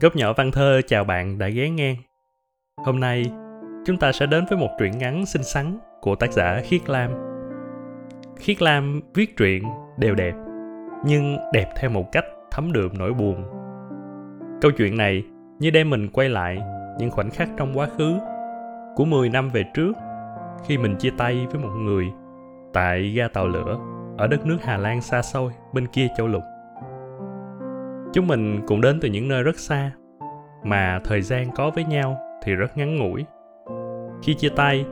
[0.00, 1.96] Góc nhỏ văn thơ chào bạn đã ghé ngang.
[2.76, 3.32] Hôm nay,
[3.86, 7.10] chúng ta sẽ đến với một truyện ngắn xinh xắn của tác giả Khiết Lam.
[8.36, 9.62] Khiết Lam viết truyện
[9.98, 10.34] đều đẹp,
[11.04, 13.44] nhưng đẹp theo một cách thấm đượm nỗi buồn.
[14.60, 15.24] Câu chuyện này
[15.58, 16.58] như đem mình quay lại
[16.98, 18.18] những khoảnh khắc trong quá khứ
[18.96, 19.92] của 10 năm về trước
[20.66, 22.12] khi mình chia tay với một người
[22.72, 23.78] tại ga tàu lửa
[24.20, 26.42] ở đất nước Hà Lan xa xôi bên kia châu lục.
[28.12, 29.90] Chúng mình cũng đến từ những nơi rất xa
[30.64, 33.24] mà thời gian có với nhau thì rất ngắn ngủi.
[34.22, 34.86] Khi chia tay,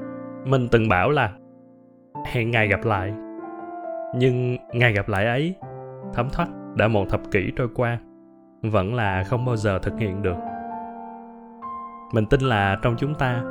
[0.45, 1.33] mình từng bảo là
[2.27, 3.15] hẹn ngày gặp lại.
[4.15, 5.55] Nhưng ngày gặp lại ấy,
[6.15, 7.99] thấm thoát đã một thập kỷ trôi qua,
[8.63, 10.37] vẫn là không bao giờ thực hiện được.
[12.13, 13.43] Mình tin là trong chúng ta,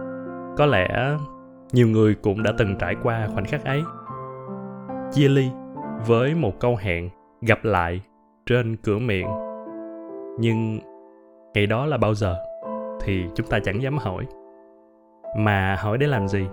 [0.58, 1.18] có lẽ
[1.74, 3.84] nhiều người cũng đã từng trải qua khoảnh khắc ấy.
[5.12, 5.50] Chia ly
[6.06, 7.10] với một câu hẹn
[7.42, 8.02] gặp lại
[8.46, 9.28] trên cửa miệng.
[10.40, 10.80] Nhưng
[11.54, 12.36] ngày đó là bao giờ
[13.02, 14.26] thì chúng ta chẳng dám hỏi.
[15.38, 16.48] Mà hỏi để làm gì?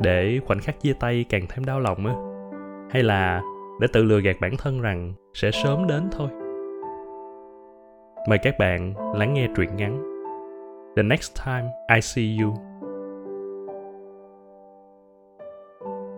[0.00, 2.14] Để khoảnh khắc chia tay càng thêm đau lòng á?
[2.90, 3.42] Hay là
[3.80, 6.28] để tự lừa gạt bản thân rằng sẽ sớm đến thôi?
[8.28, 10.02] Mời các bạn lắng nghe truyện ngắn
[10.96, 12.54] the next time i see you.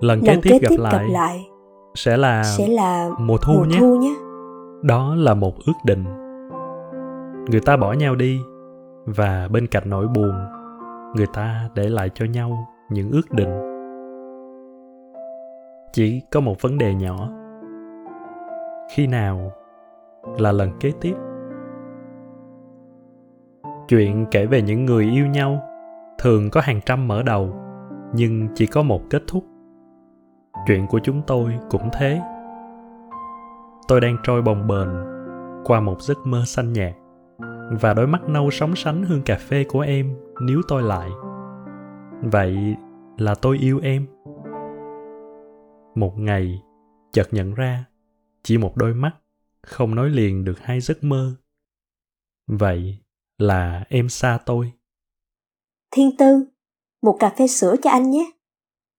[0.01, 1.50] Lần, kế tiếp, gặp, lại, gặp lại
[1.95, 3.77] sẽ là sẽ là mùa thu mùa nhé.
[3.81, 4.15] thu nhé.
[4.83, 6.05] Đó là một ước định.
[7.51, 8.41] Người ta bỏ nhau đi
[9.05, 10.33] và bên cạnh nỗi buồn
[11.17, 13.51] người ta để lại cho nhau những ước định.
[15.93, 17.31] Chỉ có một vấn đề nhỏ.
[18.95, 19.53] Khi nào
[20.39, 21.15] là lần kế tiếp?
[23.89, 25.63] Chuyện kể về những người yêu nhau
[26.19, 27.55] thường có hàng trăm mở đầu
[28.15, 29.45] nhưng chỉ có một kết thúc
[30.67, 32.21] chuyện của chúng tôi cũng thế.
[33.89, 34.89] Tôi đang trôi bồng bềnh
[35.65, 36.95] qua một giấc mơ xanh nhạt,
[37.81, 41.11] và đôi mắt nâu sóng sánh hương cà phê của em níu tôi lại.
[42.23, 42.77] Vậy
[43.19, 44.07] là tôi yêu em.
[45.95, 46.63] Một ngày,
[47.13, 47.85] chợt nhận ra,
[48.43, 49.13] chỉ một đôi mắt
[49.63, 51.35] không nói liền được hai giấc mơ.
[52.47, 52.99] Vậy
[53.39, 54.73] là em xa tôi.
[55.91, 56.45] Thiên tư,
[57.03, 58.31] một cà phê sữa cho anh nhé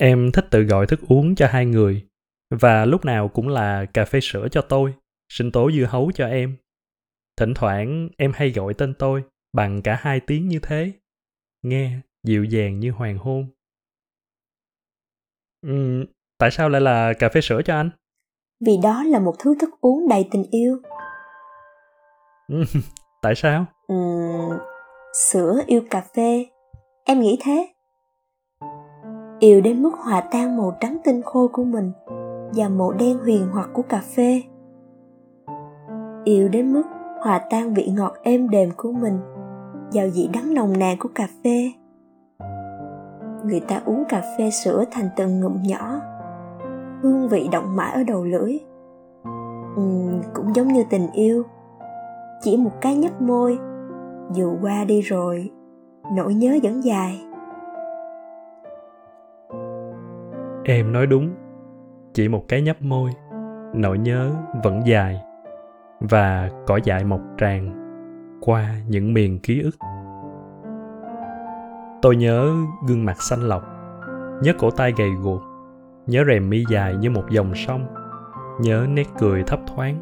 [0.02, 2.06] em thích tự gọi thức uống cho hai người
[2.50, 4.94] và lúc nào cũng là cà phê sữa cho tôi
[5.30, 6.58] sinh tố dưa hấu cho em.
[7.38, 9.24] Thỉnh thoảng em hay gọi tên tôi
[9.54, 10.92] bằng cả hai tiếng như thế
[11.64, 13.48] nghe dịu dàng như hoàng hôn.
[15.68, 16.06] Ừ,
[16.38, 17.90] tại sao lại là cà phê sữa cho anh?
[18.66, 20.78] Vì đó là một thứ thức uống đầy tình yêu.
[23.22, 23.66] Tại sao?
[23.94, 24.58] Uhm,
[25.32, 26.46] sữa yêu cà phê.
[27.06, 27.74] Em nghĩ thế
[29.42, 31.92] yêu đến mức hòa tan màu trắng tinh khôi của mình
[32.56, 34.42] và màu đen huyền hoặc của cà phê.
[36.24, 36.84] Yêu đến mức
[37.20, 39.20] hòa tan vị ngọt êm đềm của mình
[39.94, 41.72] vào vị đắng nồng nàn của cà phê.
[43.46, 46.00] Người ta uống cà phê sữa thành từng ngụm nhỏ
[47.02, 48.60] hương vị động mãi ở đầu lưỡi.
[49.80, 51.44] Uhm, cũng giống như tình yêu
[52.42, 53.58] chỉ một cái nhấp môi
[54.34, 55.52] dù qua đi rồi
[56.16, 57.22] nỗi nhớ vẫn dài.
[60.64, 61.30] Em nói đúng.
[62.14, 63.12] Chỉ một cái nhấp môi,
[63.74, 64.32] nỗi nhớ
[64.64, 65.22] vẫn dài
[66.00, 67.72] và cỏ dại mọc tràn
[68.42, 69.76] qua những miền ký ức.
[72.02, 72.54] Tôi nhớ
[72.88, 73.64] gương mặt xanh lọc,
[74.44, 75.42] nhớ cổ tay gầy guộc,
[76.08, 77.86] nhớ rèm mi dài như một dòng sông,
[78.62, 80.02] nhớ nét cười thấp thoáng,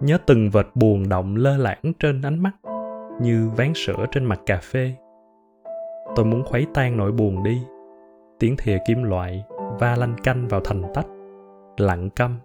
[0.00, 2.52] nhớ từng vệt buồn động lơ lãng trên ánh mắt
[3.20, 4.94] như ván sữa trên mặt cà phê.
[6.16, 7.62] Tôi muốn khuấy tan nỗi buồn đi,
[8.38, 9.44] tiếng thìa kim loại
[9.80, 11.06] va lanh canh vào thành tách
[11.76, 12.38] lặng câm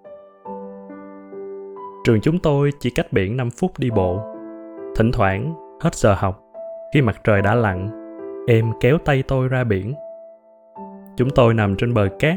[2.03, 4.19] Trường chúng tôi chỉ cách biển 5 phút đi bộ.
[4.95, 6.41] Thỉnh thoảng, hết giờ học,
[6.93, 7.89] khi mặt trời đã lặn,
[8.47, 9.93] em kéo tay tôi ra biển.
[11.17, 12.35] Chúng tôi nằm trên bờ cát,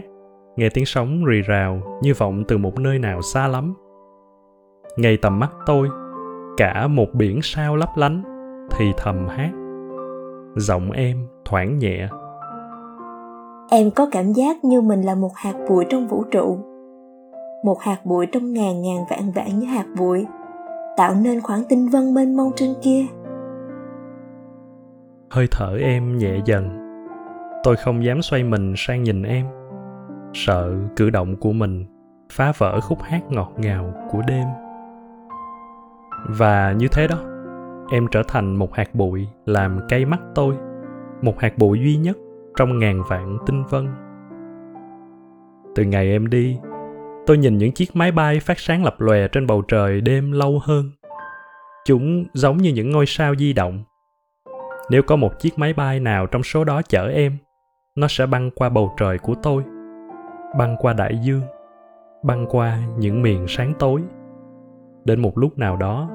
[0.57, 3.75] nghe tiếng sóng rì rào như vọng từ một nơi nào xa lắm.
[4.97, 5.89] Ngay tầm mắt tôi,
[6.57, 8.23] cả một biển sao lấp lánh,
[8.71, 9.51] thì thầm hát.
[10.57, 12.09] Giọng em thoảng nhẹ.
[13.71, 16.59] Em có cảm giác như mình là một hạt bụi trong vũ trụ.
[17.65, 20.27] Một hạt bụi trong ngàn ngàn vạn vạn như hạt bụi,
[20.97, 23.07] tạo nên khoảng tinh vân mênh mông trên kia.
[25.31, 26.69] Hơi thở em nhẹ dần.
[27.63, 29.47] Tôi không dám xoay mình sang nhìn em.
[30.33, 31.85] Sợ cử động của mình
[32.33, 34.47] phá vỡ khúc hát ngọt ngào của đêm.
[36.29, 37.19] Và như thế đó,
[37.91, 40.55] em trở thành một hạt bụi làm cay mắt tôi.
[41.23, 42.17] Một hạt bụi duy nhất
[42.57, 43.87] trong ngàn vạn tinh vân.
[45.75, 46.59] Từ ngày em đi,
[47.27, 50.61] tôi nhìn những chiếc máy bay phát sáng lập lòe trên bầu trời đêm lâu
[50.63, 50.91] hơn.
[51.85, 53.85] Chúng giống như những ngôi sao di động.
[54.91, 57.37] Nếu có một chiếc máy bay nào trong số đó chở em,
[57.97, 59.63] nó sẽ băng qua bầu trời của tôi,
[60.59, 61.43] băng qua đại dương,
[62.23, 64.03] băng qua những miền sáng tối.
[65.05, 66.11] Đến một lúc nào đó,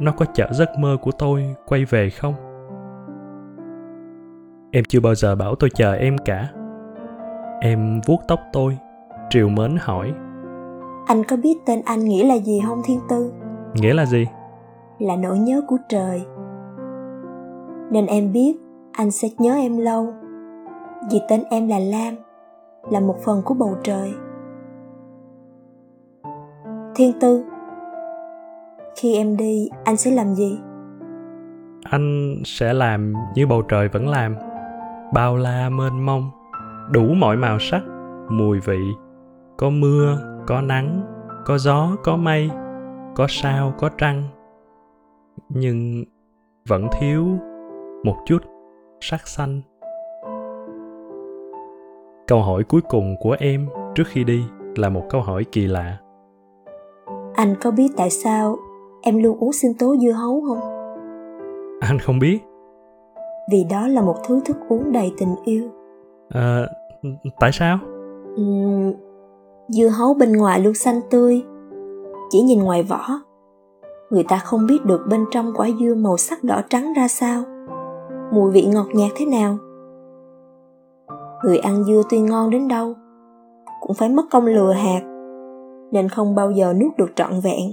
[0.00, 2.34] nó có chở giấc mơ của tôi quay về không?
[4.70, 6.48] Em chưa bao giờ bảo tôi chờ em cả.
[7.60, 8.78] Em vuốt tóc tôi
[9.30, 10.12] triều mến hỏi.
[11.06, 13.32] Anh có biết tên anh nghĩa là gì không thiên tư?
[13.74, 14.26] Nghĩa là gì?
[14.98, 16.22] Là nỗi nhớ của trời.
[17.90, 18.56] Nên em biết
[18.92, 20.12] anh sẽ nhớ em lâu.
[21.10, 22.14] Vì tên em là lam
[22.90, 24.14] là một phần của bầu trời.
[26.94, 27.44] Thiên tư
[28.96, 30.58] khi em đi anh sẽ làm gì?
[31.82, 34.36] Anh sẽ làm như bầu trời vẫn làm
[35.12, 36.30] bao la mênh mông
[36.90, 37.82] đủ mọi màu sắc
[38.28, 38.94] mùi vị.
[39.56, 41.02] Có mưa có nắng
[41.46, 42.50] có gió có mây
[43.14, 44.22] có sao có trăng.
[45.48, 46.04] Nhưng
[46.68, 47.26] vẫn thiếu
[48.04, 48.38] một chút
[49.00, 49.60] sắc xanh.
[52.26, 54.44] Câu hỏi cuối cùng của em trước khi đi
[54.76, 55.98] là một câu hỏi kỳ lạ.
[57.34, 58.56] Anh có biết tại sao
[59.02, 60.60] em luôn uống sinh tố dưa hấu không?
[61.80, 62.38] Anh không biết
[63.50, 65.68] vì đó là một thứ thức uống đầy tình yêu.
[66.28, 66.66] À,
[67.40, 67.78] tại sao?
[68.40, 68.92] Uhm,
[69.68, 71.42] dưa hấu bên ngoài luôn xanh tươi.
[72.30, 73.06] Chỉ nhìn ngoài vỏ.
[74.10, 77.42] Người ta không biết được bên trong quả dưa màu sắc đỏ trắng ra sao.
[78.32, 79.56] Mùi vị ngọt nhạt thế nào?
[81.44, 82.94] Người ăn dưa tuy ngon đến đâu
[83.80, 85.00] cũng phải mất công lừa hạt
[85.90, 87.72] nên không bao giờ nuốt được trọn vẹn.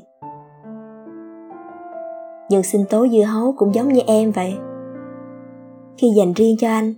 [2.50, 4.58] Nhưng sinh tố dưa hấu cũng giống như em vậy
[5.98, 6.94] khi dành riêng cho anh,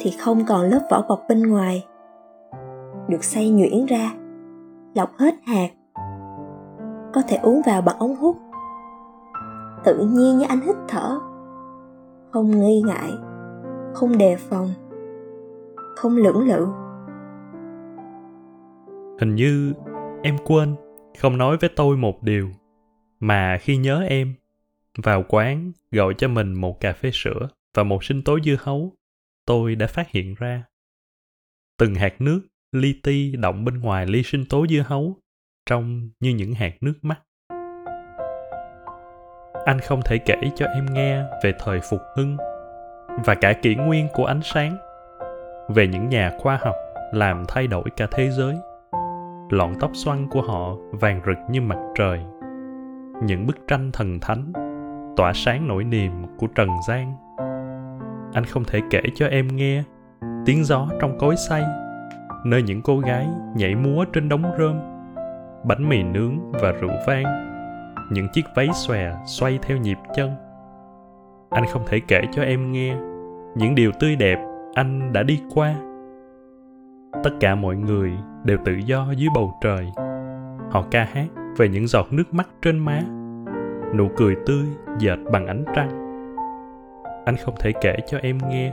[0.00, 1.86] thì không còn lớp vỏ bọc bên ngoài.
[3.08, 4.14] Được xay nhuyễn ra,
[4.94, 5.68] lọc hết hạt,
[7.14, 8.36] có thể uống vào bằng ống hút.
[9.84, 11.18] Tự nhiên như anh hít thở,
[12.30, 13.10] không nghi ngại,
[13.94, 14.68] không đề phòng,
[15.96, 16.66] không lưỡng lự.
[19.20, 19.72] Hình như
[20.22, 20.74] em quên
[21.20, 22.48] không nói với tôi một điều,
[23.20, 24.34] mà khi nhớ em,
[25.04, 28.92] vào quán gọi cho mình một cà phê sữa và một sinh tố dưa hấu,
[29.46, 30.64] tôi đã phát hiện ra.
[31.78, 32.40] Từng hạt nước
[32.72, 35.16] li ti động bên ngoài ly sinh tố dưa hấu,
[35.66, 37.20] trông như những hạt nước mắt.
[39.64, 42.36] Anh không thể kể cho em nghe về thời phục hưng
[43.24, 44.76] và cả kỷ nguyên của ánh sáng,
[45.68, 46.74] về những nhà khoa học
[47.12, 48.56] làm thay đổi cả thế giới.
[49.50, 52.20] Lọn tóc xoăn của họ vàng rực như mặt trời,
[53.22, 54.52] những bức tranh thần thánh
[55.16, 57.23] tỏa sáng nỗi niềm của trần gian
[58.34, 59.82] anh không thể kể cho em nghe.
[60.46, 61.64] Tiếng gió trong cối xay
[62.44, 64.80] nơi những cô gái nhảy múa trên đống rơm,
[65.64, 67.24] bánh mì nướng và rượu vang,
[68.10, 70.30] những chiếc váy xòe xoay theo nhịp chân.
[71.50, 72.96] Anh không thể kể cho em nghe
[73.54, 74.38] những điều tươi đẹp
[74.74, 75.74] anh đã đi qua.
[77.24, 78.12] Tất cả mọi người
[78.44, 79.92] đều tự do dưới bầu trời.
[80.70, 81.26] Họ ca hát
[81.56, 83.00] về những giọt nước mắt trên má.
[83.94, 84.64] Nụ cười tươi
[84.98, 86.03] dệt bằng ánh trăng
[87.24, 88.72] anh không thể kể cho em nghe.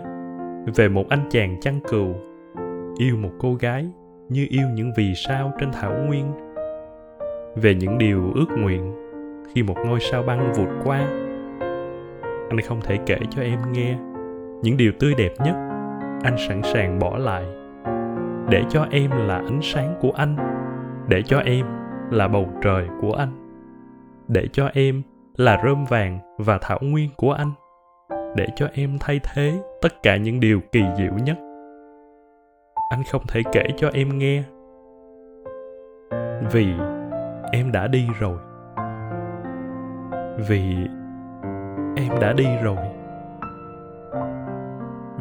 [0.75, 2.15] Về một anh chàng chăn cừu,
[2.97, 3.87] yêu một cô gái
[4.29, 6.31] như yêu những vì sao trên thảo nguyên.
[7.55, 8.93] Về những điều ước nguyện
[9.53, 10.99] khi một ngôi sao băng vụt qua,
[12.49, 13.97] anh không thể kể cho em nghe.
[14.61, 15.55] Những điều tươi đẹp nhất,
[16.23, 17.43] anh sẵn sàng bỏ lại
[18.49, 20.35] để cho em là ánh sáng của anh,
[21.07, 21.65] để cho em
[22.11, 23.31] là bầu trời của anh,
[24.27, 25.01] để cho em
[25.37, 27.51] là rơm vàng và thảo nguyên của anh
[28.35, 31.37] để cho em thay thế tất cả những điều kỳ diệu nhất.
[32.89, 34.43] Anh không thể kể cho em nghe.
[36.51, 36.67] Vì
[37.51, 38.37] em đã đi rồi.
[40.47, 40.75] Vì
[41.95, 42.77] em đã đi rồi.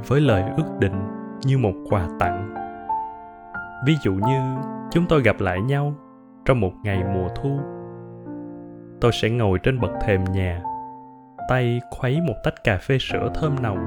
[0.09, 1.03] Với lời ước định
[1.45, 2.55] như một quà tặng.
[3.87, 4.57] Ví dụ như
[4.91, 5.95] chúng tôi gặp lại nhau
[6.45, 7.59] trong một ngày mùa thu.
[9.01, 10.63] Tôi sẽ ngồi trên bậc thềm nhà
[11.51, 13.79] tay khuấy một tách cà phê sữa thơm nồng.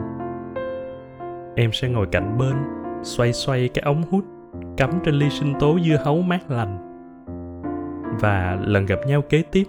[1.55, 2.55] Em sẽ ngồi cạnh bên,
[3.03, 4.25] xoay xoay cái ống hút,
[4.77, 6.77] cắm trên ly sinh tố dưa hấu mát lành.
[8.21, 9.63] Và lần gặp nhau kế tiếp,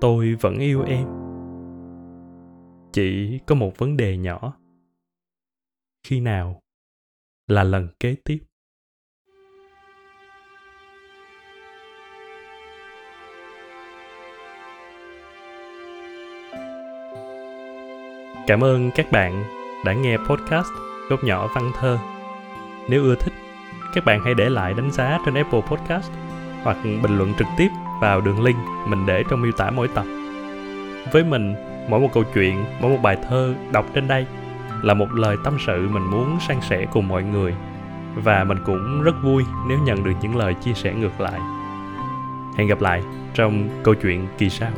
[0.00, 1.08] tôi vẫn yêu em.
[2.92, 4.56] Chỉ có một vấn đề nhỏ.
[6.06, 6.60] Khi nào
[7.48, 8.38] là lần kế tiếp?
[18.46, 19.44] Cảm ơn các bạn
[19.84, 20.68] đã nghe podcast
[21.10, 21.98] góc nhỏ văn thơ
[22.88, 23.32] nếu ưa thích
[23.94, 26.10] các bạn hãy để lại đánh giá trên Apple Podcast
[26.62, 27.68] hoặc bình luận trực tiếp
[28.00, 30.04] vào đường link mình để trong miêu tả mỗi tập.
[31.12, 31.54] Với mình,
[31.88, 34.26] mỗi một câu chuyện, mỗi một bài thơ đọc trên đây
[34.82, 37.54] là một lời tâm sự mình muốn san sẻ cùng mọi người
[38.14, 41.40] và mình cũng rất vui nếu nhận được những lời chia sẻ ngược lại.
[42.56, 43.02] Hẹn gặp lại
[43.34, 44.70] trong câu chuyện kỳ sau.